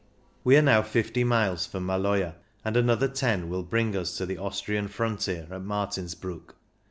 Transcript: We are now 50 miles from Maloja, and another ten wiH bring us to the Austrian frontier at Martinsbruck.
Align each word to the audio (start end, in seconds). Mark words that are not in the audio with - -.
We 0.43 0.57
are 0.57 0.63
now 0.63 0.81
50 0.81 1.23
miles 1.25 1.67
from 1.67 1.85
Maloja, 1.85 2.33
and 2.65 2.75
another 2.75 3.07
ten 3.07 3.51
wiH 3.51 3.69
bring 3.69 3.95
us 3.95 4.17
to 4.17 4.25
the 4.25 4.39
Austrian 4.39 4.87
frontier 4.87 5.47
at 5.51 5.61
Martinsbruck. 5.61 6.55